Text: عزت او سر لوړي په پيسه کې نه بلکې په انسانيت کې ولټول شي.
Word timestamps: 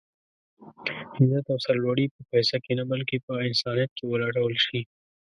عزت 1.17 1.45
او 1.53 1.57
سر 1.65 1.75
لوړي 1.83 2.05
په 2.13 2.21
پيسه 2.31 2.57
کې 2.63 2.71
نه 2.79 2.83
بلکې 2.91 3.17
په 3.25 3.33
انسانيت 3.49 3.91
کې 3.97 4.03
ولټول 4.07 4.53
شي. 4.65 4.81